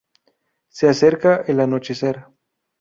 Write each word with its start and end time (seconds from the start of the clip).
Se 0.69 0.89
acerca 0.89 1.43
el 1.47 1.59
anochecer. 1.59 2.25